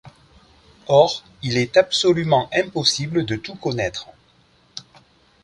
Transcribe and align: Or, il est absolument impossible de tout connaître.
Or, 0.87 1.23
il 1.43 1.57
est 1.57 1.77
absolument 1.77 2.49
impossible 2.53 3.23
de 3.23 3.35
tout 3.35 3.53
connaître. 3.53 4.07